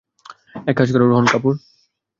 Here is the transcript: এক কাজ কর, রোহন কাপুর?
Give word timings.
এক 0.67 0.75
কাজ 0.77 0.87
কর, 0.93 1.01
রোহন 1.03 1.25
কাপুর? 1.27 1.53